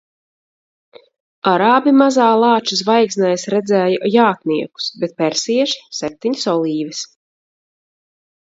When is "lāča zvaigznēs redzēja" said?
2.45-4.09